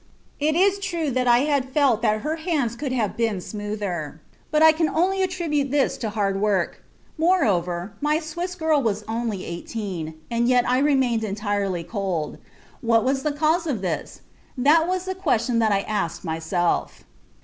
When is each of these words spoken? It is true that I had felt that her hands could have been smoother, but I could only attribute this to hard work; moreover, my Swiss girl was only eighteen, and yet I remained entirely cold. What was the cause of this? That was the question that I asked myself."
It 0.39 0.55
is 0.55 0.79
true 0.79 1.11
that 1.11 1.27
I 1.27 1.41
had 1.41 1.69
felt 1.69 2.01
that 2.01 2.21
her 2.21 2.37
hands 2.37 2.75
could 2.75 2.91
have 2.91 3.15
been 3.15 3.39
smoother, 3.39 4.19
but 4.49 4.63
I 4.63 4.71
could 4.71 4.87
only 4.87 5.21
attribute 5.21 5.69
this 5.69 5.95
to 5.97 6.09
hard 6.09 6.41
work; 6.41 6.83
moreover, 7.19 7.93
my 8.01 8.17
Swiss 8.17 8.55
girl 8.55 8.81
was 8.81 9.03
only 9.07 9.45
eighteen, 9.45 10.15
and 10.31 10.47
yet 10.49 10.67
I 10.67 10.79
remained 10.79 11.23
entirely 11.23 11.83
cold. 11.83 12.39
What 12.81 13.03
was 13.03 13.21
the 13.21 13.31
cause 13.31 13.67
of 13.67 13.83
this? 13.83 14.21
That 14.57 14.87
was 14.87 15.05
the 15.05 15.13
question 15.13 15.59
that 15.59 15.71
I 15.71 15.81
asked 15.81 16.23
myself." 16.25 17.03